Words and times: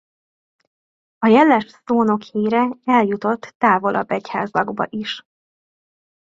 A 1.17 1.27
jeles 1.27 1.81
szónok 1.85 2.21
híre 2.21 2.67
eljutott 2.85 3.41
távolabb 3.57 4.11
egyházakba 4.11 4.85
is. 4.89 5.25